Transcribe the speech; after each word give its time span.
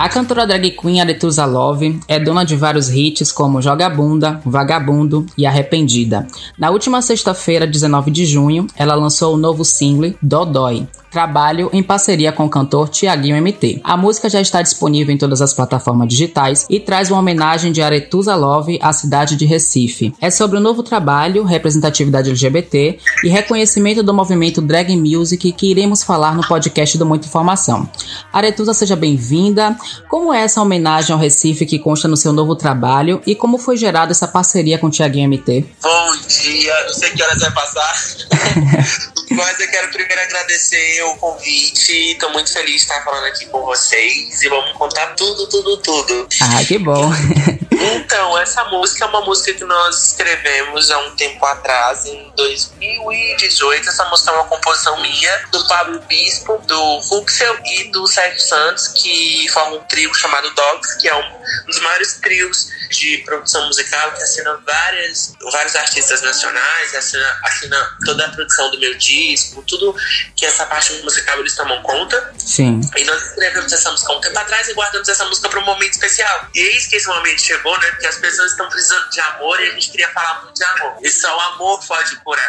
A 0.00 0.08
cantora 0.08 0.46
drag 0.46 0.70
queen 0.70 0.98
Aretusa 0.98 1.44
Love 1.44 2.00
é 2.08 2.18
dona 2.18 2.42
de 2.42 2.56
vários 2.56 2.88
hits 2.88 3.30
como 3.30 3.60
Joga 3.60 3.86
Bunda, 3.90 4.40
Vagabundo 4.46 5.26
e 5.36 5.44
Arrependida. 5.44 6.26
Na 6.58 6.70
última 6.70 7.02
sexta-feira, 7.02 7.66
19 7.66 8.10
de 8.10 8.24
junho, 8.24 8.66
ela 8.74 8.94
lançou 8.94 9.34
o 9.34 9.36
novo 9.36 9.62
single 9.62 10.14
Dodói, 10.22 10.88
trabalho 11.10 11.68
em 11.72 11.82
parceria 11.82 12.32
com 12.32 12.46
o 12.46 12.48
cantor 12.48 12.88
Tiaguinho 12.88 13.40
MT. 13.42 13.80
A 13.82 13.96
música 13.96 14.30
já 14.30 14.40
está 14.40 14.62
disponível 14.62 15.14
em 15.14 15.18
todas 15.18 15.42
as 15.42 15.52
plataformas 15.52 16.08
digitais 16.08 16.66
e 16.70 16.78
traz 16.78 17.10
uma 17.10 17.18
homenagem 17.18 17.72
de 17.72 17.82
Aretusa 17.82 18.36
Love 18.36 18.78
à 18.80 18.92
cidade 18.92 19.36
de 19.36 19.44
Recife. 19.44 20.14
É 20.20 20.30
sobre 20.30 20.56
o 20.56 20.60
novo 20.60 20.82
trabalho, 20.82 21.42
representatividade 21.42 22.30
LGBT 22.30 22.98
e 23.24 23.28
reconhecimento 23.28 24.02
do 24.02 24.14
movimento 24.14 24.62
drag 24.62 24.96
music 24.96 25.52
que 25.52 25.70
iremos 25.70 26.02
falar 26.02 26.34
no 26.34 26.46
podcast 26.46 26.96
do 26.96 27.04
Muita 27.04 27.26
Informação. 27.26 27.88
Aretusa, 28.32 28.72
seja 28.72 28.94
bem-vinda. 28.94 29.76
Como 30.08 30.32
é 30.32 30.42
essa 30.42 30.62
homenagem 30.62 31.12
ao 31.12 31.18
Recife 31.18 31.66
que 31.66 31.78
consta 31.78 32.06
no 32.06 32.16
seu 32.16 32.32
novo 32.32 32.54
trabalho 32.54 33.20
e 33.26 33.34
como 33.34 33.58
foi 33.58 33.76
gerada 33.76 34.12
essa 34.12 34.28
parceria 34.28 34.78
com 34.78 34.86
o 34.86 34.90
Tiaguinho 34.90 35.28
MT? 35.28 35.64
Bom 35.82 36.12
dia, 36.28 36.84
não 36.86 36.94
sei 36.94 37.10
que 37.10 37.22
horas 37.22 37.40
vai 37.40 37.50
passar, 37.50 37.94
mas 39.30 39.60
eu 39.60 39.70
quero 39.70 39.90
primeiro 39.90 40.22
agradecer 40.22 40.99
o 41.02 41.16
convite. 41.16 41.92
Estou 42.12 42.30
muito 42.32 42.52
feliz 42.52 42.76
de 42.76 42.82
estar 42.82 43.02
falando 43.04 43.24
aqui 43.24 43.46
com 43.46 43.62
vocês 43.62 44.42
e 44.42 44.48
vamos 44.48 44.72
contar 44.72 45.14
tudo, 45.14 45.46
tudo, 45.48 45.76
tudo. 45.78 46.28
Ah, 46.40 46.64
que 46.64 46.78
bom. 46.78 47.10
Então, 47.80 48.36
essa 48.38 48.62
música 48.64 49.06
é 49.06 49.08
uma 49.08 49.22
música 49.22 49.54
que 49.54 49.64
nós 49.64 50.08
escrevemos 50.08 50.90
há 50.90 50.98
um 50.98 51.16
tempo 51.16 51.44
atrás, 51.46 52.04
em 52.04 52.30
2018. 52.36 53.88
Essa 53.88 54.04
música 54.04 54.30
é 54.30 54.34
uma 54.34 54.44
composição 54.44 55.00
minha, 55.00 55.46
do 55.50 55.66
Pablo 55.66 55.98
Bispo, 56.00 56.58
do 56.66 56.98
Ruxel 56.98 57.58
e 57.64 57.84
do 57.84 58.06
Sérgio 58.06 58.40
Santos, 58.40 58.88
que 58.88 59.48
formam 59.50 59.78
um 59.78 59.84
trio 59.84 60.12
chamado 60.12 60.50
Dogs, 60.54 60.98
que 60.98 61.08
é 61.08 61.14
um 61.14 61.40
dos 61.66 61.80
maiores 61.80 62.14
trios 62.20 62.68
de 62.90 63.18
produção 63.18 63.66
musical 63.66 64.12
que 64.12 64.22
assina 64.22 64.60
várias, 64.66 65.34
vários 65.52 65.76
artistas 65.76 66.20
nacionais, 66.22 66.94
assina, 66.94 67.40
assina 67.44 67.98
toda 68.04 68.26
a 68.26 68.28
produção 68.30 68.70
do 68.72 68.78
meu 68.78 68.94
disco, 68.98 69.62
tudo 69.62 69.94
que 70.36 70.44
essa 70.44 70.66
parte 70.66 70.92
musical 71.02 71.38
eles 71.38 71.54
tomam 71.54 71.80
conta. 71.82 72.34
Sim. 72.38 72.80
E 72.96 73.04
nós 73.04 73.22
escrevemos 73.22 73.72
essa 73.72 73.90
música 73.90 74.12
um 74.12 74.20
tempo 74.20 74.38
atrás 74.38 74.68
e 74.68 74.74
guardamos 74.74 75.08
essa 75.08 75.24
música 75.24 75.48
para 75.48 75.60
um 75.60 75.64
momento 75.64 75.92
especial. 75.92 76.48
E 76.54 76.60
eis 76.60 76.86
que 76.86 76.96
esse 76.96 77.06
momento 77.06 77.40
chegou, 77.40 77.69
né? 77.78 77.90
Porque 77.90 78.06
as 78.06 78.16
pessoas 78.16 78.52
estão 78.52 78.68
precisando 78.68 79.10
de 79.10 79.20
amor 79.20 79.60
e 79.60 79.68
a 79.68 79.72
gente 79.72 79.90
queria 79.90 80.08
falar 80.10 80.42
muito 80.42 80.54
de 80.54 80.64
amor. 80.64 80.98
E 81.02 81.10
só 81.10 81.36
o 81.36 81.40
amor 81.54 81.80
pode 81.86 82.16
curar. 82.16 82.39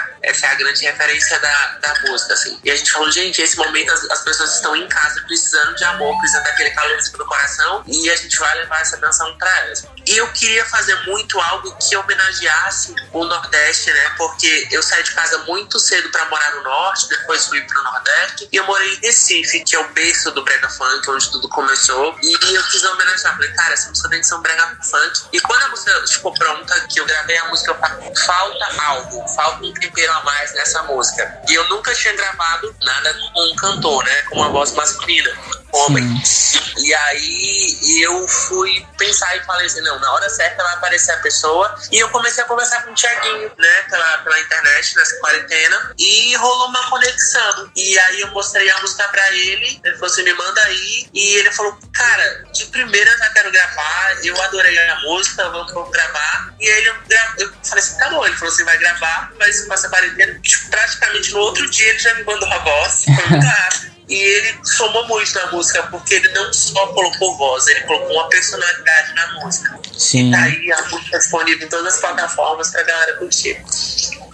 Grande 0.61 0.81
referência 0.83 1.39
da, 1.39 1.77
da 1.81 2.01
música, 2.01 2.33
assim. 2.33 2.59
E 2.63 2.69
a 2.69 2.75
gente 2.75 2.91
falou, 2.91 3.09
gente, 3.11 3.41
esse 3.41 3.57
momento 3.57 3.91
as, 3.91 4.03
as 4.11 4.23
pessoas 4.23 4.55
estão 4.55 4.75
em 4.75 4.87
casa 4.87 5.21
precisando 5.21 5.75
de 5.75 5.83
amor, 5.85 6.17
precisando 6.19 6.43
daquele 6.43 6.69
calor 6.71 6.97
do 6.97 7.25
coração 7.25 7.83
e 7.87 8.09
a 8.09 8.15
gente 8.15 8.37
vai 8.37 8.55
levar 8.57 8.81
essa 8.81 8.97
canção 8.97 9.35
para 9.37 9.59
elas. 9.61 9.85
E 10.05 10.17
eu 10.17 10.27
queria 10.33 10.65
fazer 10.65 10.95
muito 11.07 11.39
algo 11.39 11.75
que 11.77 11.95
homenageasse 11.95 12.95
o 13.11 13.25
Nordeste, 13.25 13.91
né? 13.91 14.13
Porque 14.17 14.67
eu 14.71 14.83
saí 14.83 15.03
de 15.03 15.11
casa 15.11 15.37
muito 15.39 15.79
cedo 15.79 16.09
para 16.11 16.25
morar 16.25 16.55
no 16.55 16.63
Norte, 16.63 17.07
depois 17.09 17.47
fui 17.47 17.61
pro 17.61 17.83
Nordeste 17.83 18.49
e 18.51 18.55
eu 18.55 18.65
morei 18.65 18.95
em 18.95 18.99
Recife, 19.01 19.63
que 19.63 19.75
é 19.75 19.79
o 19.79 19.87
berço 19.89 20.31
do 20.31 20.43
brega 20.43 20.69
funk, 20.69 21.09
onde 21.09 21.31
tudo 21.31 21.49
começou. 21.49 22.17
E 22.21 22.55
eu 22.55 22.63
quis 22.63 22.83
homenagear, 22.83 23.35
falei, 23.35 23.51
cara, 23.53 23.73
essa 23.73 23.89
música 23.89 24.09
tem 24.09 24.19
que 24.19 24.27
ser 24.27 24.35
um 24.35 24.41
brega 24.41 24.77
funk. 24.83 25.21
E 25.31 25.39
quando 25.41 25.63
a 25.63 25.67
música 25.69 26.07
ficou 26.07 26.33
pronta, 26.33 26.79
que 26.81 26.99
eu 26.99 27.05
gravei 27.05 27.37
a 27.37 27.45
música, 27.45 27.71
eu 27.71 27.79
falei, 27.79 28.13
falta 28.25 28.83
algo, 28.83 29.27
falta 29.29 29.63
um 29.63 29.73
tempero 29.73 30.11
a 30.13 30.23
mais 30.23 30.50
nessa 30.53 30.83
música. 30.83 31.41
E 31.49 31.53
eu 31.53 31.67
nunca 31.69 31.93
tinha 31.93 32.13
gravado 32.15 32.75
nada 32.81 33.13
com 33.13 33.51
um 33.51 33.55
cantor, 33.55 34.03
né? 34.03 34.21
Com 34.23 34.35
uma 34.37 34.49
voz 34.49 34.71
masculina 34.73 35.60
homem. 35.73 36.25
Sim. 36.25 36.59
E 36.77 36.93
aí 36.93 38.01
eu 38.01 38.27
fui 38.27 38.85
pensar 38.97 39.35
e 39.35 39.43
falei 39.43 39.67
assim, 39.67 39.81
não, 39.81 39.99
na 39.99 40.11
hora 40.13 40.29
certa 40.29 40.63
vai 40.63 40.73
aparecer 40.73 41.11
a 41.11 41.17
pessoa. 41.17 41.75
E 41.91 41.99
eu 41.99 42.09
comecei 42.09 42.43
a 42.43 42.47
conversar 42.47 42.83
com 42.83 42.91
o 42.91 42.95
Tiaguinho, 42.95 43.51
né, 43.57 43.81
pela, 43.89 44.17
pela 44.19 44.39
internet, 44.39 44.95
nessa 44.95 45.19
quarentena. 45.19 45.93
E 45.97 46.35
rolou 46.35 46.67
uma 46.67 46.89
conexão. 46.89 47.71
E 47.75 47.99
aí 47.99 48.21
eu 48.21 48.31
mostrei 48.31 48.69
a 48.69 48.79
música 48.79 49.07
pra 49.09 49.31
ele. 49.33 49.79
Ele 49.83 49.95
falou 49.95 50.11
assim, 50.11 50.23
me 50.23 50.33
manda 50.33 50.61
aí. 50.63 51.09
E 51.13 51.35
ele 51.35 51.51
falou, 51.51 51.77
cara, 51.93 52.43
de 52.53 52.65
primeira 52.65 53.11
eu 53.11 53.17
já 53.17 53.29
quero 53.29 53.51
gravar. 53.51 54.17
Eu 54.23 54.41
adorei 54.41 54.77
a 54.77 54.99
música, 55.01 55.49
vamos, 55.49 55.73
vamos 55.73 55.91
gravar. 55.91 56.53
E 56.59 56.69
aí 56.69 56.85
eu, 56.85 56.95
eu 57.37 57.53
falei 57.63 57.83
assim, 57.83 57.97
tá 57.97 58.09
bom. 58.09 58.25
Ele 58.25 58.35
falou 58.35 58.53
assim, 58.53 58.63
vai 58.63 58.77
gravar, 58.77 59.31
mas 59.37 59.65
com 59.65 59.73
essa 59.73 59.89
quarentena. 59.89 60.39
Tipo, 60.41 60.69
praticamente 60.69 61.31
no 61.31 61.39
outro 61.39 61.69
dia 61.69 61.89
ele 61.89 61.99
já 61.99 62.13
me 62.15 62.23
mandou 62.23 62.49
a 62.49 62.57
voz. 62.59 63.03
Foi 63.05 63.25
muito 63.27 63.45
rápido. 63.45 63.90
E 64.11 64.13
ele 64.13 64.55
somou 64.61 65.07
muito 65.07 65.33
na 65.35 65.49
música, 65.53 65.83
porque 65.83 66.15
ele 66.15 66.27
não 66.33 66.51
só 66.51 66.87
colocou 66.87 67.37
voz, 67.37 67.65
ele 67.67 67.79
colocou 67.81 68.11
uma 68.11 68.27
personalidade 68.27 69.15
na 69.15 69.39
música. 69.39 69.79
Sim. 69.97 70.27
E 70.27 70.31
tá 70.31 70.41
aí 70.43 70.71
a 70.73 70.89
música 70.89 71.17
disponível 71.17 71.65
em 71.65 71.69
todas 71.69 71.93
as 71.93 72.01
plataformas 72.01 72.71
pra 72.71 72.83
galera 72.83 73.13
curtir. 73.13 73.57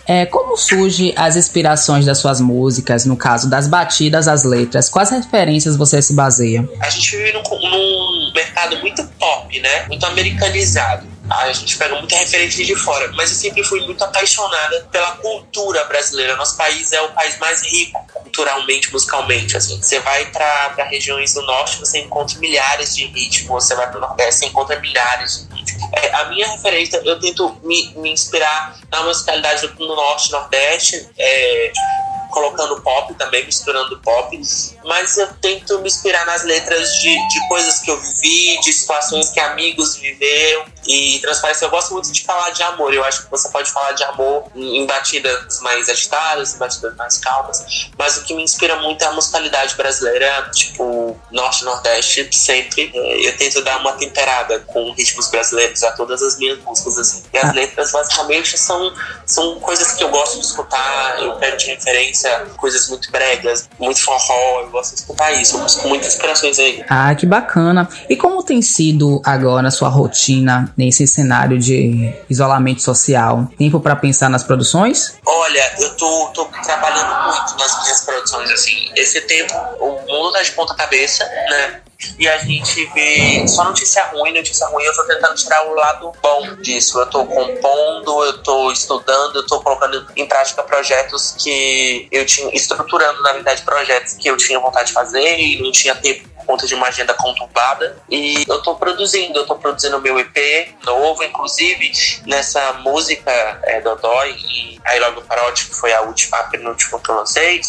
É, 0.07 0.25
como 0.25 0.57
surge 0.57 1.13
as 1.15 1.35
inspirações 1.35 2.05
das 2.07 2.17
suas 2.17 2.41
músicas, 2.41 3.05
no 3.05 3.15
caso 3.15 3.47
das 3.47 3.67
batidas, 3.67 4.27
as 4.27 4.43
letras? 4.43 4.89
Quais 4.89 5.11
referências 5.11 5.75
você 5.75 6.01
se 6.01 6.13
baseia? 6.13 6.67
A 6.79 6.89
gente 6.89 7.15
vive 7.15 7.33
num, 7.33 7.43
num 7.43 8.31
mercado 8.33 8.77
muito 8.77 9.03
pop, 9.19 9.59
né? 9.59 9.85
Muito 9.87 10.03
americanizado. 10.07 11.05
A 11.29 11.51
gente 11.51 11.77
pega 11.77 11.95
muita 11.95 12.15
referência 12.15 12.63
de 12.63 12.75
fora, 12.75 13.11
mas 13.13 13.31
eu 13.31 13.37
sempre 13.37 13.63
fui 13.63 13.81
muito 13.81 14.01
apaixonada 14.03 14.87
pela 14.91 15.11
cultura 15.17 15.83
brasileira. 15.85 16.35
Nosso 16.35 16.55
país 16.55 16.91
é 16.93 17.01
o 17.01 17.11
país 17.11 17.37
mais 17.37 17.63
rico 17.63 18.05
culturalmente, 18.13 18.91
musicalmente. 18.91 19.57
Assim, 19.57 19.81
você 19.81 19.99
vai 19.99 20.25
para 20.27 20.83
regiões 20.89 21.33
do 21.33 21.41
norte, 21.41 21.79
você 21.79 21.99
encontra 21.99 22.39
milhares 22.39 22.95
de 22.95 23.05
ritmos. 23.07 23.65
Você 23.65 23.75
vai 23.75 23.89
para 23.89 23.97
o 23.97 24.01
nordeste, 24.01 24.39
você 24.39 24.45
encontra 24.45 24.79
milhares 24.79 25.47
de 25.49 25.55
ritmos. 25.55 25.83
É, 25.93 26.13
a 26.15 26.25
minha 26.25 26.47
referência, 26.47 27.01
eu 27.03 27.19
tento 27.19 27.59
me, 27.63 27.93
me 27.97 28.11
inspirar 28.11 28.79
na 28.89 29.03
musicalidade 29.03 29.67
do 29.67 29.87
norte, 29.87 30.31
nordeste. 30.31 31.09
É, 31.17 31.71
colocando 32.29 32.79
pop 32.81 33.13
também, 33.15 33.45
misturando 33.45 33.99
pop, 33.99 34.39
mas 34.83 35.17
eu 35.17 35.27
tento 35.41 35.79
me 35.79 35.87
inspirar 35.87 36.25
nas 36.25 36.43
letras 36.43 36.87
de, 36.97 37.27
de 37.29 37.47
coisas 37.47 37.79
que 37.79 37.89
eu 37.89 37.99
vivi, 37.99 38.59
de 38.61 38.73
situações 38.73 39.29
que 39.29 39.39
amigos 39.39 39.95
viveram 39.95 40.76
e 40.87 41.19
transparecer. 41.19 41.67
Eu 41.67 41.71
gosto 41.71 41.93
muito 41.93 42.11
de 42.11 42.23
falar 42.23 42.49
de 42.51 42.63
amor, 42.63 42.93
eu 42.93 43.03
acho 43.03 43.23
que 43.23 43.31
você 43.31 43.49
pode 43.49 43.71
falar 43.71 43.91
de 43.91 44.03
amor 44.03 44.45
em 44.55 44.85
batidas 44.85 45.59
mais 45.61 45.89
agitadas, 45.89 46.55
em 46.55 46.57
batidas 46.57 46.95
mais 46.95 47.17
calmas, 47.17 47.89
mas 47.97 48.17
o 48.17 48.23
que 48.23 48.33
me 48.33 48.43
inspira 48.43 48.77
muito 48.81 49.03
é 49.03 49.07
a 49.07 49.11
musicalidade 49.11 49.75
brasileira, 49.75 50.49
tipo, 50.53 51.19
norte 51.31 51.63
nordeste, 51.63 52.29
sempre. 52.31 52.91
É, 52.93 53.27
eu 53.27 53.37
tento 53.37 53.61
dar 53.63 53.79
uma 53.79 53.93
temperada 53.93 54.59
com 54.61 54.91
ritmos 54.93 55.27
brasileiros 55.29 55.83
a 55.83 55.91
todas 55.91 56.21
as 56.21 56.37
minhas 56.37 56.59
músicas, 56.63 56.97
assim. 56.97 57.23
E 57.33 57.37
as 57.37 57.53
letras, 57.53 57.91
basicamente, 57.91 58.57
são, 58.57 58.93
são 59.25 59.59
coisas 59.59 59.93
que 59.93 60.03
eu 60.03 60.09
gosto 60.09 60.39
de 60.39 60.45
escutar, 60.45 61.21
eu 61.21 61.33
pego 61.35 61.57
de 61.57 61.67
referência 61.67 62.47
coisas 62.57 62.89
muito 62.89 63.11
bregas, 63.11 63.69
muito 63.79 64.01
forró, 64.01 64.61
eu 64.61 64.69
gosto 64.69 64.93
de 64.93 65.01
escutar 65.01 65.31
isso, 65.33 65.57
eu 65.57 65.61
busco 65.61 65.87
muitas 65.87 66.13
inspirações 66.13 66.59
aí. 66.59 66.83
Ah, 66.89 67.13
que 67.15 67.25
bacana. 67.25 67.87
E 68.09 68.15
como 68.15 68.43
tem 68.43 68.61
sido 68.61 69.21
agora 69.23 69.67
a 69.67 69.71
sua 69.71 69.89
rotina 69.89 70.73
nesse 70.77 71.07
cenário 71.07 71.57
de 71.57 72.13
isolamento 72.29 72.81
social? 72.81 73.49
Tempo 73.57 73.79
para 73.79 73.95
pensar 73.95 74.29
nas 74.29 74.43
produções? 74.43 75.17
Olha, 75.25 75.73
eu 75.79 75.95
tô, 75.95 76.27
tô 76.27 76.45
trabalhando 76.63 77.25
muito 77.25 77.57
nas 77.57 77.83
minhas 77.83 78.01
produções, 78.01 78.51
assim, 78.51 78.91
esse 78.95 79.19
tempo, 79.21 79.53
o 79.79 79.99
mundo 80.07 80.31
tá 80.33 80.43
de 80.43 80.51
ponta 80.51 80.75
cabeça, 80.75 81.25
né? 81.25 81.81
e 82.19 82.27
a 82.27 82.37
gente 82.37 82.85
vê 82.93 83.47
só 83.47 83.63
notícia 83.63 84.03
ruim, 84.05 84.33
notícia 84.33 84.67
ruim, 84.67 84.83
eu 84.83 84.93
tô 84.93 85.03
tentando 85.05 85.35
tirar 85.35 85.67
o 85.67 85.73
lado 85.73 86.11
bom 86.21 86.55
disso. 86.61 86.99
Eu 86.99 87.07
tô 87.07 87.25
compondo, 87.25 88.23
eu 88.25 88.43
tô 88.43 88.71
estudando, 88.71 89.37
eu 89.37 89.45
tô 89.45 89.59
colocando 89.61 90.05
em 90.15 90.25
prática 90.27 90.61
projetos 90.63 91.35
que 91.37 92.07
eu 92.11 92.25
tinha, 92.25 92.49
estruturando, 92.53 93.21
na 93.21 93.33
verdade, 93.33 93.61
projetos 93.63 94.13
que 94.13 94.27
eu 94.27 94.37
tinha 94.37 94.59
vontade 94.59 94.87
de 94.87 94.93
fazer 94.93 95.39
e 95.39 95.61
não 95.61 95.71
tinha 95.71 95.95
tempo 95.95 96.36
conta 96.47 96.65
de 96.65 96.73
uma 96.73 96.87
agenda 96.87 97.13
conturbada. 97.13 97.97
E 98.09 98.45
eu 98.47 98.61
tô 98.63 98.75
produzindo, 98.75 99.39
eu 99.39 99.45
tô 99.45 99.55
produzindo 99.55 100.01
meu 100.01 100.17
EP 100.17 100.75
novo, 100.85 101.23
inclusive 101.23 101.91
nessa 102.25 102.73
música 102.73 103.31
é, 103.63 103.81
Dodói 103.81 104.31
e 104.31 104.75
I 104.75 104.99
Love 104.99 105.27
Parody, 105.27 105.65
que 105.65 105.75
foi 105.75 105.93
a 105.93 106.01
última, 106.01 106.37
a 106.37 106.43
penúltima 106.43 106.99
que 106.99 107.09
eu 107.09 107.15
lancei 107.15 107.61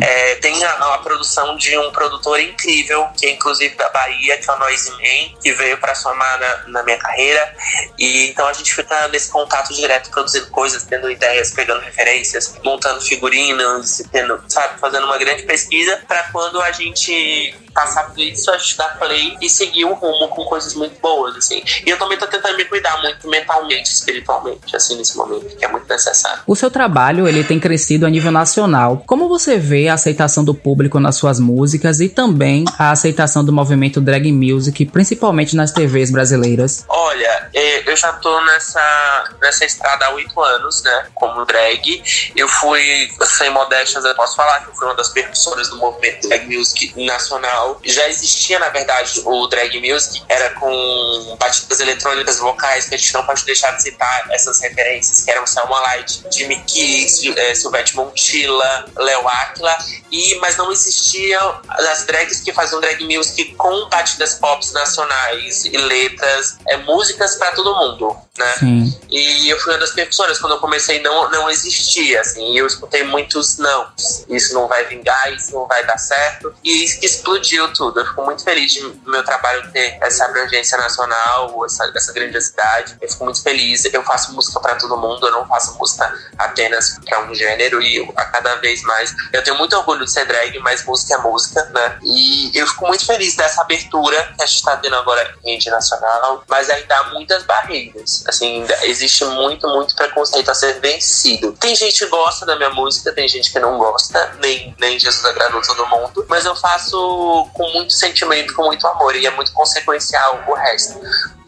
é, 0.00 0.34
tem 0.36 0.64
a, 0.64 0.94
a, 0.94 0.98
produção 0.98 1.56
de 1.56 1.76
um 1.78 1.90
produtor 1.90 2.40
incrível, 2.40 3.08
que 3.16 3.26
é 3.26 3.30
inclusive 3.30 3.74
da 3.74 3.88
Bahia, 3.90 4.38
que 4.38 4.48
é 4.48 4.52
o 4.52 4.58
Noise 4.58 4.90
Man, 4.92 5.38
que 5.42 5.52
veio 5.52 5.78
para 5.78 5.94
somar 5.94 6.40
na, 6.40 6.68
na, 6.68 6.82
minha 6.82 6.98
carreira. 6.98 7.54
E 7.98 8.28
então 8.28 8.46
a 8.46 8.52
gente 8.52 8.72
fica 8.72 9.08
nesse 9.08 9.30
contato 9.30 9.74
direto, 9.74 10.10
produzindo 10.10 10.46
coisas, 10.48 10.84
tendo 10.84 11.10
ideias, 11.10 11.50
pegando 11.50 11.80
referências, 11.80 12.54
montando 12.64 13.00
figurinos, 13.00 14.02
tendo, 14.10 14.42
sabe, 14.48 14.78
fazendo 14.80 15.04
uma 15.04 15.18
grande 15.18 15.42
pesquisa 15.42 16.00
para 16.06 16.22
quando 16.30 16.60
a 16.60 16.72
gente 16.72 17.54
passar 17.76 18.04
por 18.04 18.18
isso, 18.18 18.50
a 18.50 18.56
gente 18.56 18.78
dar 18.78 18.98
play 18.98 19.36
e 19.42 19.50
seguir 19.50 19.84
um 19.84 19.92
rumo 19.92 20.28
com 20.28 20.44
coisas 20.44 20.74
muito 20.74 20.98
boas, 20.98 21.36
assim. 21.36 21.62
E 21.84 21.90
eu 21.90 21.98
também 21.98 22.16
tô 22.16 22.26
tentando 22.26 22.56
me 22.56 22.64
cuidar 22.64 23.02
muito 23.02 23.28
mentalmente, 23.28 23.90
espiritualmente, 23.90 24.74
assim, 24.74 24.96
nesse 24.96 25.14
momento, 25.14 25.54
que 25.54 25.64
é 25.64 25.68
muito 25.68 25.86
necessário. 25.86 26.42
O 26.46 26.56
seu 26.56 26.70
trabalho, 26.70 27.28
ele 27.28 27.44
tem 27.44 27.60
crescido 27.60 28.06
a 28.06 28.10
nível 28.10 28.32
nacional. 28.32 29.02
Como 29.06 29.28
você 29.28 29.58
vê 29.66 29.88
a 29.88 29.94
aceitação 29.94 30.44
do 30.44 30.54
público 30.54 31.00
nas 31.00 31.16
suas 31.16 31.40
músicas 31.40 32.00
e 32.00 32.08
também 32.08 32.64
a 32.78 32.92
aceitação 32.92 33.44
do 33.44 33.52
movimento 33.52 34.00
drag 34.00 34.30
music, 34.30 34.86
principalmente 34.86 35.56
nas 35.56 35.72
TVs 35.72 36.10
brasileiras? 36.10 36.84
Olha, 36.88 37.48
é, 37.52 37.90
eu 37.90 37.96
já 37.96 38.12
tô 38.12 38.40
nessa, 38.42 39.24
nessa 39.42 39.64
estrada 39.64 40.06
há 40.06 40.10
oito 40.10 40.40
anos, 40.40 40.82
né, 40.82 41.06
como 41.14 41.44
drag. 41.44 42.02
Eu 42.36 42.48
fui, 42.48 43.10
sem 43.24 43.50
modéstias, 43.50 44.04
eu 44.04 44.14
posso 44.14 44.36
falar 44.36 44.60
que 44.60 44.70
eu 44.70 44.74
fui 44.74 44.86
uma 44.86 44.94
das 44.94 45.08
percussoras 45.08 45.68
do 45.68 45.76
movimento 45.76 46.28
drag 46.28 46.46
music 46.46 46.92
nacional. 47.04 47.80
Já 47.84 48.08
existia, 48.08 48.58
na 48.58 48.68
verdade, 48.68 49.20
o 49.24 49.46
drag 49.48 49.80
music, 49.80 50.22
era 50.28 50.50
com 50.50 51.36
batidas 51.40 51.80
eletrônicas 51.80 52.38
vocais, 52.38 52.88
que 52.88 52.94
a 52.94 52.98
gente 52.98 53.12
não 53.14 53.24
pode 53.24 53.44
deixar 53.44 53.72
de 53.72 53.82
citar 53.82 54.26
essas 54.30 54.60
referências, 54.60 55.24
que 55.24 55.30
eram 55.30 55.46
Selma 55.46 55.80
Light, 55.80 56.22
Jimmy 56.32 56.62
Keys, 56.66 57.24
é, 57.36 57.54
Silvete 57.54 57.96
Montilla, 57.96 58.86
Léo 58.96 59.26
Aquila, 59.56 59.78
e, 60.10 60.34
mas 60.36 60.56
não 60.56 60.70
existiam 60.70 61.60
as 61.68 62.04
drags 62.04 62.40
que 62.40 62.52
faziam 62.52 62.80
drag 62.80 63.02
music 63.04 63.54
com 63.54 63.88
batidas 63.88 64.34
pop 64.34 64.64
nacionais 64.72 65.64
e 65.64 65.76
letras, 65.76 66.58
é, 66.68 66.76
músicas 66.78 67.36
para 67.36 67.52
todo 67.52 67.74
mundo, 67.74 68.16
né? 68.38 68.52
Sim. 68.58 69.00
E 69.10 69.48
eu 69.48 69.58
fui 69.60 69.72
uma 69.72 69.78
das 69.78 69.92
percussoras, 69.92 70.38
quando 70.38 70.52
eu 70.52 70.60
comecei 70.60 71.00
não, 71.00 71.30
não 71.30 71.50
existia, 71.50 72.20
assim, 72.20 72.52
e 72.52 72.58
eu 72.58 72.66
escutei 72.66 73.04
muitos 73.04 73.58
não. 73.58 73.88
Isso 74.28 74.54
não 74.54 74.68
vai 74.68 74.84
vingar, 74.86 75.32
isso 75.32 75.52
não 75.52 75.66
vai 75.66 75.84
dar 75.86 75.98
certo, 75.98 76.54
e 76.62 76.84
explodiu 77.02 77.72
tudo. 77.72 78.00
Eu 78.00 78.06
fico 78.06 78.22
muito 78.24 78.44
feliz 78.44 78.72
de 78.72 78.80
meu 79.06 79.24
trabalho 79.24 79.70
ter 79.72 79.98
essa 80.00 80.24
abrangência 80.24 80.76
nacional, 80.78 81.64
essa, 81.64 81.90
essa 81.94 82.12
grandiosidade. 82.12 82.96
Eu 83.00 83.08
fico 83.08 83.24
muito 83.24 83.42
feliz. 83.42 83.84
Eu 83.84 84.02
faço 84.02 84.32
música 84.32 84.60
para 84.60 84.74
todo 84.76 84.96
mundo, 84.96 85.26
eu 85.26 85.32
não 85.32 85.46
faço 85.46 85.76
música 85.78 86.12
apenas 86.38 86.98
para 87.04 87.22
um 87.24 87.34
gênero, 87.34 87.80
e 87.82 88.08
a 88.16 88.24
cada 88.26 88.56
vez 88.56 88.82
mais. 88.82 89.14
Eu 89.32 89.42
tenho 89.42 89.56
muito 89.56 89.76
orgulho 89.76 90.04
de 90.04 90.10
ser 90.10 90.26
drag, 90.26 90.58
mas 90.60 90.84
música 90.84 91.14
é 91.14 91.18
música, 91.18 91.64
né? 91.66 91.98
E 92.02 92.50
eu 92.54 92.66
fico 92.66 92.86
muito 92.86 93.04
feliz 93.04 93.34
dessa 93.36 93.62
abertura 93.62 94.34
que 94.36 94.42
a 94.42 94.46
gente 94.46 94.62
tá 94.62 94.76
tendo 94.76 94.96
agora 94.96 95.34
em 95.44 95.54
rede 95.54 95.70
nacional, 95.70 96.44
mas 96.48 96.68
ainda 96.70 96.96
há 96.96 97.04
muitas 97.10 97.44
barreiras. 97.44 98.24
Assim, 98.26 98.64
existe 98.82 99.24
muito, 99.24 99.68
muito 99.68 99.94
preconceito 99.94 100.50
a 100.50 100.54
ser 100.54 100.80
vencido. 100.80 101.52
Tem 101.52 101.74
gente 101.74 102.04
que 102.04 102.10
gosta 102.10 102.44
da 102.44 102.56
minha 102.56 102.70
música, 102.70 103.12
tem 103.12 103.28
gente 103.28 103.52
que 103.52 103.58
não 103.58 103.78
gosta, 103.78 104.36
nem, 104.40 104.74
nem 104.78 104.98
Jesus 104.98 105.24
agradou 105.24 105.60
todo 105.62 105.86
mundo, 105.86 106.26
mas 106.28 106.44
eu 106.44 106.56
faço 106.56 107.48
com 107.52 107.70
muito 107.72 107.92
sentimento, 107.92 108.54
com 108.54 108.64
muito 108.64 108.86
amor, 108.86 109.14
e 109.14 109.26
é 109.26 109.30
muito 109.30 109.52
consequencial 109.52 110.44
o 110.48 110.54
resto 110.54 111.00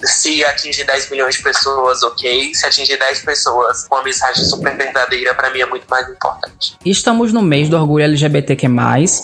se 0.02 0.44
atingir 0.44 0.84
10 0.84 1.10
milhões 1.10 1.36
de 1.36 1.42
pessoas, 1.42 2.02
ok. 2.02 2.54
Se 2.54 2.66
atingir 2.66 2.98
10 2.98 3.20
pessoas 3.24 3.86
com 3.88 3.96
uma 3.96 4.04
mensagem 4.04 4.44
super 4.44 4.76
verdadeira, 4.76 5.34
para 5.34 5.50
mim 5.50 5.60
é 5.60 5.66
muito 5.66 5.86
mais 5.88 6.08
importante. 6.08 6.76
Estamos 6.84 7.32
no 7.32 7.42
mês 7.42 7.68
do 7.68 7.76
orgulho 7.76 8.04
LGBTQ+. 8.04 8.68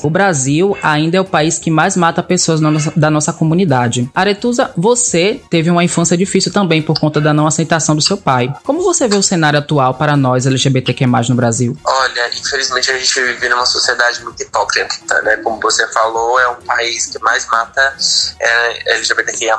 O 0.03 0.11
Brasil 0.11 0.77
ainda 0.83 1.17
é 1.17 1.21
o 1.21 1.25
país 1.25 1.59
que 1.59 1.71
mais 1.71 1.97
mata 1.97 2.23
pessoas 2.23 2.61
nossa, 2.61 2.93
da 2.97 3.11
nossa 3.11 3.33
comunidade. 3.33 4.11
Aretusa, 4.15 4.73
você 4.77 5.41
teve 5.51 5.71
uma 5.71 5.85
infância 5.85 6.17
difícil 6.17 6.53
também 6.53 6.83
por 6.83 6.99
conta 6.99 7.21
da 7.21 7.33
não 7.33 7.47
aceitação 7.47 7.95
do 7.95 8.03
seu 8.03 8.17
pai. 8.17 8.53
Como 8.65 8.83
você 8.83 9.07
vê 9.09 9.17
o 9.17 9.23
cenário 9.23 9.59
atual 9.59 9.95
para 9.95 10.17
nós 10.17 10.47
LGBTQ+, 10.47 11.07
no 11.29 11.35
Brasil? 11.35 11.77
Olha, 12.15 12.29
infelizmente 12.29 12.93
a 12.93 12.97
gente 12.97 13.21
vive 13.21 13.49
numa 13.49 13.67
sociedade 13.67 14.23
muito 14.23 14.41
hipócrita, 14.41 15.21
né? 15.23 15.37
Como 15.39 15.59
você 15.61 15.85
falou, 15.89 16.39
é 16.39 16.49
um 16.49 16.63
país 16.63 17.07
que 17.07 17.19
mais 17.19 17.45
mata 17.49 17.97
é, 18.39 18.95
LGBTQIA+, 18.95 19.59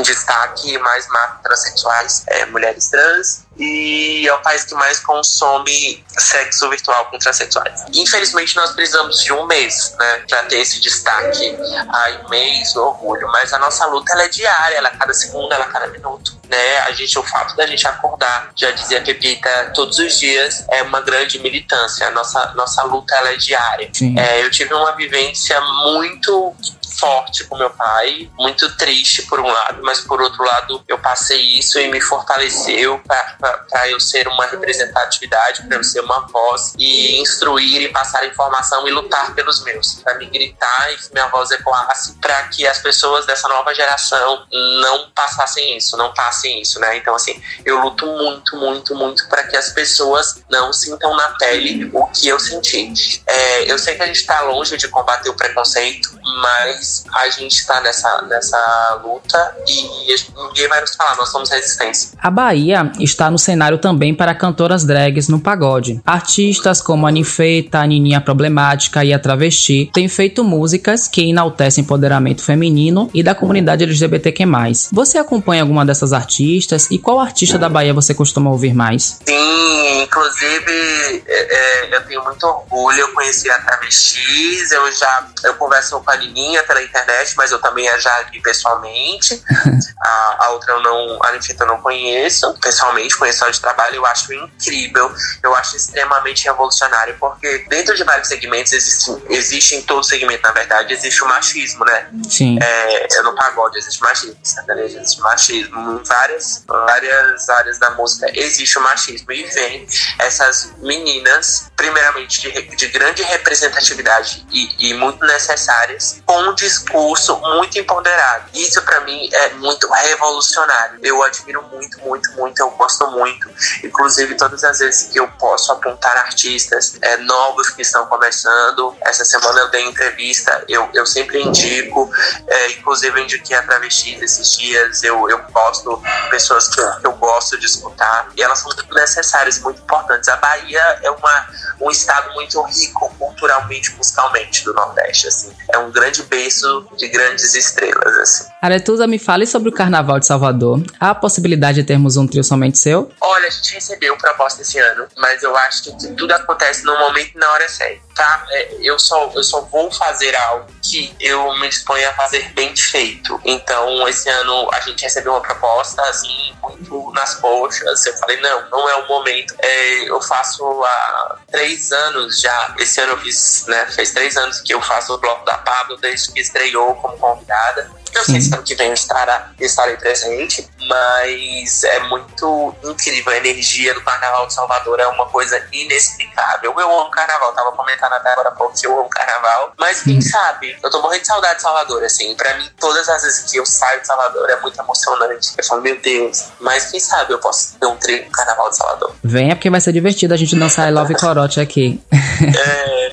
destaque 0.00 0.78
mais 0.78 1.08
mata 1.08 1.40
transexuais, 1.42 2.22
é, 2.28 2.46
mulheres 2.46 2.88
trans, 2.88 3.46
e 3.58 4.28
é 4.28 4.32
o 4.32 4.40
país 4.42 4.64
que 4.64 4.74
mais 4.76 5.00
consome 5.00 6.04
sexo 6.16 6.68
virtual 6.70 7.06
com 7.06 7.18
transexuais. 7.18 7.84
Infelizmente, 7.92 8.54
nós 8.54 8.70
precisamos 8.72 9.18
de 9.24 9.32
um 9.32 9.44
mês, 9.46 9.92
né, 9.98 10.24
para 10.28 10.44
ter 10.44 10.58
esse 10.58 10.80
destaque. 10.80 11.58
Ai, 11.88 12.22
mês 12.28 12.76
orgulho. 12.76 13.26
Mas 13.28 13.52
a 13.52 13.58
nossa 13.58 13.86
luta 13.86 14.12
ela 14.12 14.22
é 14.22 14.28
diária, 14.28 14.76
ela 14.76 14.88
é 14.88 14.96
cada 14.96 15.12
segundo, 15.12 15.52
ela 15.52 15.64
é 15.64 15.68
cada 15.68 15.88
minuto. 15.88 16.35
Né? 16.48 16.78
A 16.78 16.92
gente, 16.92 17.18
o 17.18 17.22
fato 17.22 17.56
da 17.56 17.66
gente 17.66 17.86
acordar, 17.86 18.50
já 18.54 18.70
dizia 18.70 19.00
Pepita, 19.00 19.72
todos 19.74 19.98
os 19.98 20.18
dias 20.18 20.64
é 20.70 20.82
uma 20.82 21.00
grande 21.00 21.38
militância. 21.38 22.06
A 22.06 22.10
nossa, 22.10 22.52
nossa 22.54 22.82
luta 22.84 23.14
ela 23.16 23.30
é 23.30 23.36
diária. 23.36 23.90
É, 24.16 24.42
eu 24.44 24.50
tive 24.50 24.72
uma 24.74 24.92
vivência 24.92 25.60
muito 25.60 26.54
forte 26.98 27.44
com 27.44 27.56
meu 27.56 27.70
pai, 27.70 28.30
muito 28.38 28.76
triste 28.76 29.22
por 29.22 29.40
um 29.40 29.46
lado, 29.46 29.82
mas 29.82 30.00
por 30.00 30.20
outro 30.20 30.44
lado 30.44 30.82
eu 30.88 30.98
passei 30.98 31.40
isso 31.58 31.78
e 31.78 31.88
me 31.88 32.00
fortaleceu 32.00 33.00
para 33.06 33.88
eu 33.88 34.00
ser 34.00 34.28
uma 34.28 34.46
representatividade, 34.46 35.62
para 35.66 35.76
eu 35.76 35.84
ser 35.84 36.00
uma 36.00 36.26
voz 36.26 36.74
e 36.78 37.20
instruir 37.20 37.82
e 37.82 37.88
passar 37.88 38.26
informação 38.26 38.86
e 38.88 38.90
lutar 38.90 39.34
pelos 39.34 39.62
meus, 39.64 39.94
para 39.94 40.14
me 40.14 40.26
gritar 40.26 40.92
e 40.92 40.96
que 40.96 41.12
minha 41.12 41.28
voz 41.28 41.50
ecoasse, 41.50 42.14
para 42.14 42.44
que 42.48 42.66
as 42.66 42.78
pessoas 42.78 43.26
dessa 43.26 43.48
nova 43.48 43.74
geração 43.74 44.46
não 44.80 45.10
passassem 45.10 45.76
isso, 45.76 45.96
não 45.96 46.12
passem 46.14 46.60
isso, 46.60 46.80
né? 46.80 46.96
Então 46.96 47.14
assim, 47.14 47.42
eu 47.64 47.78
luto 47.80 48.06
muito, 48.06 48.56
muito, 48.56 48.94
muito 48.94 49.28
para 49.28 49.44
que 49.44 49.56
as 49.56 49.70
pessoas 49.70 50.42
não 50.50 50.72
sintam 50.72 51.14
na 51.16 51.28
pele 51.30 51.90
o 51.92 52.06
que 52.06 52.28
eu 52.28 52.38
senti. 52.38 53.22
É, 53.26 53.70
eu 53.70 53.78
sei 53.78 53.94
que 53.96 54.02
a 54.02 54.06
gente 54.06 54.20
está 54.20 54.42
longe 54.42 54.76
de 54.76 54.88
combater 54.88 55.28
o 55.28 55.34
preconceito, 55.34 56.18
mas 56.42 56.85
a 57.12 57.30
gente 57.30 57.52
está 57.52 57.80
nessa, 57.80 58.22
nessa 58.22 59.00
luta 59.02 59.56
e 59.66 60.16
ninguém 60.36 60.68
vai 60.68 60.80
nos 60.80 60.94
falar, 60.94 61.16
nós 61.16 61.30
somos 61.30 61.50
resistência. 61.50 62.10
A 62.18 62.30
Bahia 62.30 62.90
está 63.00 63.30
no 63.30 63.38
cenário 63.38 63.78
também 63.78 64.14
para 64.14 64.34
cantoras 64.34 64.84
drags 64.84 65.28
no 65.28 65.40
pagode. 65.40 66.00
Artistas 66.04 66.80
como 66.80 67.06
a 67.06 67.10
Ninfeita, 67.10 67.78
a 67.78 67.86
Nininha 67.86 68.20
Problemática 68.20 69.04
e 69.04 69.12
a 69.12 69.18
Travesti 69.18 69.90
têm 69.92 70.08
feito 70.08 70.44
músicas 70.44 71.08
que 71.08 71.28
enaltecem 71.28 71.82
empoderamento 71.82 72.42
feminino 72.42 73.10
e 73.14 73.22
da 73.22 73.34
comunidade 73.34 73.84
LGBTQ+. 73.84 74.44
Você 74.92 75.18
acompanha 75.18 75.62
alguma 75.62 75.84
dessas 75.84 76.12
artistas 76.12 76.88
e 76.90 76.98
qual 76.98 77.20
artista 77.20 77.58
da 77.58 77.68
Bahia 77.68 77.94
você 77.94 78.14
costuma 78.14 78.50
ouvir 78.50 78.74
mais? 78.74 79.18
Sim, 79.24 79.85
inclusive 80.02 81.24
é, 81.26 81.56
é, 81.56 81.96
eu 81.96 82.04
tenho 82.04 82.22
muito 82.24 82.44
orgulho, 82.44 83.00
eu 83.00 83.12
conheci 83.12 83.50
a 83.50 83.58
Travestis, 83.60 84.70
eu 84.70 84.92
já 84.92 85.26
eu 85.44 85.54
converso 85.54 86.00
com 86.00 86.10
a 86.10 86.16
Nininha 86.16 86.62
pela 86.64 86.82
internet, 86.82 87.34
mas 87.36 87.52
eu 87.52 87.58
também 87.60 87.86
já 88.00 88.22
vi 88.30 88.40
pessoalmente. 88.40 89.42
a, 90.02 90.36
a 90.46 90.50
outra 90.50 90.72
eu 90.74 90.82
não, 90.82 91.22
a 91.22 91.32
Ninfita 91.32 91.64
eu 91.64 91.68
não 91.68 91.80
conheço 91.80 92.52
pessoalmente, 92.60 93.16
conheço 93.16 93.44
ela 93.44 93.52
de 93.52 93.60
trabalho, 93.60 93.96
eu 93.96 94.06
acho 94.06 94.32
incrível, 94.32 95.12
eu 95.42 95.54
acho 95.54 95.76
extremamente 95.76 96.44
revolucionário, 96.44 97.16
porque 97.18 97.64
dentro 97.68 97.94
de 97.94 98.04
vários 98.04 98.28
segmentos 98.28 98.72
existe, 98.72 99.22
existe 99.28 99.74
em 99.74 99.82
todo 99.82 100.04
segmento, 100.04 100.42
na 100.42 100.52
verdade, 100.52 100.92
existe 100.92 101.22
o 101.22 101.28
machismo, 101.28 101.84
né? 101.84 102.08
Sim. 102.28 102.58
É, 102.60 103.22
no 103.22 103.34
pagode 103.34 103.78
existe 103.78 104.00
machismo, 104.02 104.36
sertanejo 104.42 104.98
existe 104.98 105.20
machismo, 105.20 105.92
em 105.92 106.04
várias, 106.04 106.64
várias 106.66 107.48
áreas 107.48 107.78
da 107.78 107.90
música 107.90 108.26
existe 108.34 108.78
o 108.78 108.82
machismo 108.82 109.32
e 109.32 109.44
vem 109.44 109.85
essas 110.18 110.72
meninas, 110.78 111.70
primeiramente 111.76 112.40
de, 112.40 112.76
de 112.76 112.88
grande 112.88 113.22
representatividade 113.22 114.46
e, 114.50 114.90
e 114.90 114.94
muito 114.94 115.24
necessárias, 115.24 116.22
com 116.24 116.38
um 116.42 116.54
discurso 116.54 117.36
muito 117.38 117.78
empoderado. 117.78 118.50
Isso 118.54 118.80
para 118.82 119.00
mim 119.00 119.28
é 119.32 119.50
muito 119.54 119.88
revolucionário. 119.90 120.98
Eu 121.02 121.22
admiro 121.22 121.62
muito, 121.72 122.00
muito, 122.00 122.32
muito, 122.32 122.58
eu 122.60 122.70
gosto 122.70 123.06
muito. 123.10 123.48
Inclusive, 123.82 124.34
todas 124.36 124.64
as 124.64 124.78
vezes 124.78 125.08
que 125.08 125.18
eu 125.18 125.28
posso 125.32 125.72
apontar 125.72 126.16
artistas 126.16 126.96
é, 127.00 127.16
novos 127.18 127.70
que 127.70 127.82
estão 127.82 128.06
começando, 128.06 128.96
essa 129.02 129.24
semana 129.24 129.60
eu 129.60 129.70
dei 129.70 129.84
entrevista, 129.84 130.64
eu, 130.68 130.88
eu 130.94 131.06
sempre 131.06 131.42
indico, 131.42 132.10
é, 132.46 132.72
inclusive 132.72 133.18
eu 133.18 133.24
indiquei 133.24 133.56
a 133.56 133.62
Travesti 133.62 134.14
esses 134.22 134.56
dias, 134.56 135.02
eu, 135.02 135.28
eu 135.28 135.38
posto 135.44 136.02
pessoas 136.30 136.68
que, 136.68 136.76
que 137.00 137.06
eu 137.06 137.12
gosto 137.12 137.58
de 137.58 137.66
escutar, 137.66 138.28
e 138.36 138.42
elas 138.42 138.58
são 138.58 138.70
muito 138.72 138.94
necessárias, 138.94 139.58
muito 139.60 139.75
importantes. 139.82 140.28
A 140.28 140.36
Bahia 140.36 140.80
é 141.02 141.10
uma, 141.10 141.46
um 141.80 141.90
estado 141.90 142.34
muito 142.34 142.60
rico 142.62 143.14
culturalmente, 143.18 143.94
musicalmente 143.96 144.64
do 144.64 144.72
Nordeste, 144.72 145.28
assim. 145.28 145.52
É 145.72 145.78
um 145.78 145.90
grande 145.90 146.22
berço 146.24 146.88
de 146.96 147.08
grandes 147.08 147.54
estrelas, 147.54 148.16
assim. 148.18 148.48
Aretusa, 148.60 149.06
me 149.06 149.18
fale 149.18 149.46
sobre 149.46 149.68
o 149.68 149.72
Carnaval 149.72 150.18
de 150.18 150.26
Salvador. 150.26 150.82
Há 150.98 151.10
a 151.10 151.14
possibilidade 151.14 151.80
de 151.80 151.86
termos 151.86 152.16
um 152.16 152.26
trio 152.26 152.44
somente 152.44 152.78
seu? 152.78 153.10
Olha, 153.20 153.46
a 153.46 153.50
gente 153.50 153.74
recebeu 153.74 154.16
proposta 154.16 154.62
esse 154.62 154.78
ano, 154.78 155.06
mas 155.16 155.42
eu 155.42 155.56
acho 155.56 155.84
que 155.84 156.12
tudo 156.14 156.32
acontece 156.32 156.84
no 156.84 156.98
momento 156.98 157.32
e 157.34 157.38
na 157.38 157.50
hora 157.50 157.68
certa, 157.68 158.05
tá? 158.16 158.46
É, 158.50 158.76
eu, 158.80 158.98
só, 158.98 159.30
eu 159.34 159.44
só 159.44 159.60
vou 159.60 159.92
fazer 159.92 160.34
algo 160.34 160.66
que 160.82 161.14
eu 161.20 161.54
me 161.58 161.68
disponho 161.68 162.08
a 162.08 162.14
fazer 162.14 162.50
bem 162.54 162.74
feito. 162.74 163.38
Então, 163.44 164.08
esse 164.08 164.28
ano 164.28 164.68
a 164.72 164.80
gente 164.80 165.02
recebeu 165.02 165.32
uma 165.32 165.42
proposta, 165.42 166.02
assim, 166.02 166.56
muito 166.62 167.12
nas 167.12 167.34
coxas. 167.34 168.06
Eu 168.06 168.14
falei, 168.14 168.40
não, 168.40 168.70
não 168.70 168.88
é 168.88 168.96
o 168.96 169.06
momento. 169.06 169.54
É, 169.58 170.08
eu 170.08 170.20
faço 170.22 170.64
há 170.82 171.36
três 171.52 171.92
anos 171.92 172.40
já. 172.40 172.74
Esse 172.78 173.00
ano 173.02 173.12
eu 173.12 173.18
fiz, 173.18 173.66
né? 173.68 173.86
Fez 173.94 174.12
três 174.12 174.36
anos 174.36 174.60
que 174.62 174.72
eu 174.72 174.80
faço 174.80 175.12
o 175.12 175.18
bloco 175.18 175.44
da 175.44 175.58
Pablo, 175.58 175.98
desde 175.98 176.32
que 176.32 176.40
estreou 176.40 176.94
como 176.96 177.18
convidada. 177.18 177.90
Não 178.16 178.24
sei 178.24 178.40
se 178.40 178.52
ano 178.54 178.62
que 178.62 178.74
vem 178.74 178.88
eu 178.88 178.94
estará, 178.94 179.50
estarei 179.60 179.96
presente, 179.96 180.66
mas 180.88 181.84
é 181.84 182.00
muito 182.00 182.74
incrível. 182.84 183.32
A 183.32 183.36
energia 183.36 183.92
do 183.94 184.02
Carnaval 184.02 184.46
de 184.46 184.54
Salvador 184.54 184.98
é 184.98 185.06
uma 185.06 185.26
coisa 185.26 185.62
inexplicável. 185.72 186.74
Eu 186.78 186.90
amo 186.98 187.10
Carnaval, 187.10 187.52
tava 187.52 187.72
comentando 187.72 188.12
até 188.14 188.32
agora 188.32 188.48
há 188.48 188.52
pouco 188.52 188.74
que 188.78 188.86
eu 188.86 188.98
amo 188.98 189.08
Carnaval, 189.08 189.72
mas 189.78 190.02
quem 190.02 190.20
sabe, 190.20 190.76
eu 190.82 190.90
tô 190.90 191.00
morrendo 191.02 191.20
de 191.20 191.26
saudade 191.26 191.56
de 191.56 191.62
Salvador, 191.62 192.02
assim. 192.04 192.34
Pra 192.36 192.56
mim, 192.56 192.68
todas 192.80 193.08
as 193.08 193.22
vezes 193.22 193.50
que 193.50 193.58
eu 193.58 193.66
saio 193.66 194.00
de 194.00 194.06
Salvador 194.06 194.48
é 194.50 194.60
muito 194.60 194.80
emocionante. 194.80 195.50
Eu 195.56 195.64
falo, 195.64 195.82
meu 195.82 196.00
Deus, 196.00 196.46
mas 196.60 196.90
quem 196.90 197.00
sabe 197.00 197.32
eu 197.32 197.38
posso 197.38 197.78
ter 197.78 197.86
um 197.86 197.96
treino 197.96 198.26
no 198.26 198.32
Carnaval 198.32 198.70
de 198.70 198.76
Salvador. 198.76 199.14
Venha 199.22 199.54
porque 199.54 199.70
vai 199.70 199.80
ser 199.80 199.92
divertido 199.92 200.34
a 200.34 200.36
gente 200.36 200.56
dançar 200.56 200.88
I 200.88 200.92
Love 200.92 201.14
Corote 201.14 201.60
aqui. 201.60 202.00
É. 202.12 203.05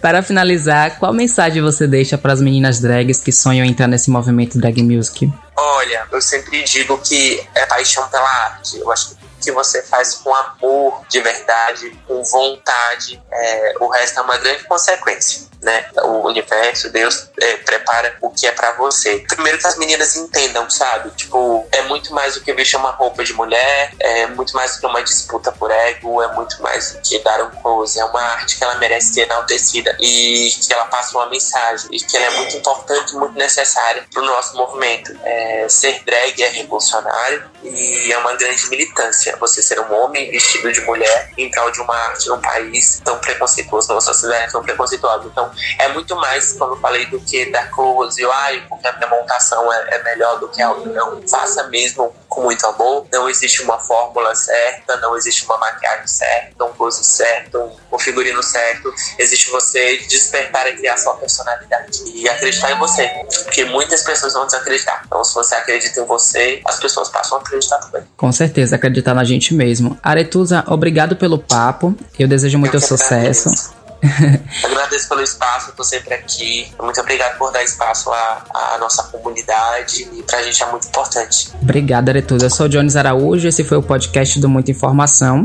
Para 0.00 0.22
finalizar, 0.22 0.98
qual 0.98 1.12
mensagem 1.12 1.60
você 1.62 1.86
deixa 1.86 2.16
para 2.16 2.32
as 2.32 2.40
meninas 2.40 2.80
drags 2.80 3.20
que 3.20 3.30
sonham 3.30 3.66
entrar 3.66 3.86
nesse 3.86 4.10
movimento 4.10 4.58
drag 4.58 4.82
music? 4.82 5.30
Olha, 5.54 6.06
eu 6.10 6.22
sempre 6.22 6.62
digo 6.64 6.96
que 6.98 7.46
é 7.54 7.66
paixão 7.66 8.08
pela 8.08 8.28
arte. 8.46 8.78
Eu 8.78 8.90
acho 8.90 9.10
que 9.10 9.16
que 9.40 9.52
você 9.52 9.82
faz 9.82 10.14
com 10.14 10.34
amor 10.34 11.04
de 11.08 11.20
verdade, 11.20 11.90
com 12.06 12.22
vontade, 12.22 13.22
é, 13.32 13.74
o 13.80 13.88
resto 13.88 14.20
é 14.20 14.22
uma 14.22 14.38
grande 14.38 14.64
consequência 14.64 15.50
né? 15.62 15.86
O 16.02 16.26
universo, 16.26 16.90
Deus 16.90 17.28
é, 17.40 17.56
prepara 17.58 18.16
o 18.20 18.30
que 18.30 18.46
é 18.46 18.52
para 18.52 18.72
você. 18.72 19.24
Primeiro 19.28 19.58
que 19.58 19.66
as 19.66 19.76
meninas 19.76 20.16
entendam, 20.16 20.68
sabe? 20.70 21.10
Tipo, 21.10 21.66
é 21.72 21.82
muito 21.82 22.14
mais 22.14 22.34
do 22.34 22.40
que 22.40 22.52
vestir 22.52 22.76
uma 22.76 22.90
roupa 22.90 23.22
de 23.22 23.32
mulher, 23.34 23.92
é 24.00 24.26
muito 24.28 24.54
mais 24.54 24.74
do 24.74 24.80
que 24.80 24.86
uma 24.86 25.02
disputa 25.02 25.52
por 25.52 25.70
ego, 25.70 26.22
é 26.22 26.32
muito 26.34 26.60
mais 26.62 26.92
do 26.92 27.00
que 27.00 27.18
dar 27.18 27.42
um 27.42 27.50
close. 27.50 27.98
É 27.98 28.04
uma 28.04 28.20
arte 28.20 28.56
que 28.56 28.64
ela 28.64 28.76
merece 28.76 29.14
ser 29.14 29.22
enaltecida 29.22 29.96
e 30.00 30.50
que 30.50 30.72
ela 30.72 30.86
passa 30.86 31.16
uma 31.16 31.26
mensagem 31.26 31.88
e 31.92 32.00
que 32.00 32.16
ela 32.16 32.26
é 32.26 32.30
muito 32.38 32.56
importante, 32.56 33.14
muito 33.14 33.34
necessária 33.34 34.04
pro 34.10 34.24
nosso 34.24 34.56
movimento. 34.56 35.14
É, 35.22 35.66
ser 35.68 36.02
drag 36.04 36.42
é 36.42 36.48
revolucionário 36.48 37.50
e 37.62 38.12
é 38.12 38.18
uma 38.18 38.34
grande 38.34 38.68
militância. 38.68 39.29
Você 39.36 39.62
ser 39.62 39.80
um 39.80 39.92
homem 39.94 40.30
vestido 40.30 40.72
de 40.72 40.80
mulher 40.82 41.30
em 41.36 41.50
prol 41.50 41.70
de 41.70 41.80
uma 41.80 41.94
arte 41.94 42.28
num 42.28 42.40
país 42.40 43.00
tão 43.04 43.18
preconceituoso, 43.18 43.88
numa 43.88 44.00
sociedade 44.00 44.52
tão 44.52 44.62
preconceituosa. 44.62 45.26
Então, 45.26 45.50
é 45.78 45.88
muito 45.88 46.14
mais, 46.16 46.52
como 46.54 46.74
eu 46.74 46.80
falei, 46.80 47.06
do 47.06 47.20
que 47.20 47.50
dar 47.50 47.70
close, 47.70 48.24
ou 48.24 48.32
ai, 48.32 48.64
porque 48.68 48.86
a 48.86 48.92
minha 48.96 49.08
montação 49.08 49.72
é, 49.72 49.96
é 49.96 50.02
melhor 50.02 50.38
do 50.38 50.48
que 50.48 50.60
a 50.62 50.70
outra. 50.70 50.92
Não, 50.92 51.26
faça 51.28 51.64
mesmo 51.68 52.14
com 52.28 52.42
muito 52.42 52.66
amor. 52.66 53.06
Não 53.12 53.28
existe 53.28 53.62
uma 53.62 53.78
fórmula 53.78 54.34
certa, 54.34 54.96
não 54.96 55.16
existe 55.16 55.44
uma 55.44 55.58
maquiagem 55.58 56.06
certa, 56.06 56.64
um 56.64 56.72
close 56.72 57.04
certo, 57.04 57.58
um 57.58 57.76
figurino 57.98 58.42
certo. 58.42 58.92
Existe 59.18 59.50
você 59.50 59.98
despertar 60.08 60.66
e 60.68 60.76
criar 60.76 60.96
sua 60.96 61.14
personalidade 61.14 62.02
e 62.14 62.28
acreditar 62.28 62.72
em 62.72 62.78
você. 62.78 63.08
Porque 63.44 63.64
muitas 63.64 64.02
pessoas 64.02 64.32
vão 64.32 64.46
desacreditar. 64.46 65.02
Então, 65.06 65.22
se 65.24 65.34
você 65.34 65.54
acredita 65.54 66.00
em 66.00 66.04
você, 66.04 66.60
as 66.64 66.78
pessoas 66.78 67.08
passam 67.08 67.38
a 67.38 67.40
acreditar 67.40 67.78
também. 67.78 68.02
Com 68.16 68.32
certeza, 68.32 68.76
acreditar 68.76 69.14
na 69.14 69.24
gente 69.24 69.54
mesmo. 69.54 69.98
Aretusa, 70.02 70.64
obrigado 70.66 71.16
pelo 71.16 71.38
papo. 71.38 71.94
Eu 72.18 72.28
desejo 72.28 72.58
muito 72.58 72.76
eu 72.76 72.80
sucesso. 72.80 73.48
Agradeço. 73.48 73.80
Agradeço 74.64 75.08
pelo 75.08 75.22
espaço, 75.22 75.70
estou 75.70 75.84
sempre 75.84 76.14
aqui. 76.14 76.72
Muito 76.80 77.00
obrigado 77.00 77.36
por 77.38 77.52
dar 77.52 77.62
espaço 77.62 78.10
à, 78.10 78.44
à 78.74 78.78
nossa 78.78 79.02
comunidade 79.04 80.08
e 80.12 80.22
pra 80.22 80.42
gente 80.42 80.62
é 80.62 80.66
muito 80.66 80.88
importante. 80.88 81.50
Obrigada, 81.60 82.10
Aretusa. 82.10 82.46
Eu 82.46 82.50
sou 82.50 82.66
o 82.66 82.68
Jones 82.68 82.96
Araújo, 82.96 83.46
esse 83.46 83.62
foi 83.62 83.76
o 83.76 83.82
podcast 83.82 84.40
do 84.40 84.48
Muita 84.48 84.70
Informação. 84.70 85.44